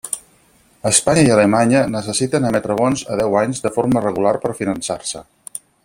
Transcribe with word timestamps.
Espanya 0.89 1.25
i 1.27 1.33
Alemanya 1.33 1.83
necessiten 1.97 2.47
emetre 2.49 2.79
bons 2.81 3.05
a 3.13 3.19
deu 3.21 3.39
anys 3.43 3.63
de 3.67 3.73
forma 3.79 4.05
regular 4.07 4.33
per 4.47 4.57
finançar-se. 4.63 5.25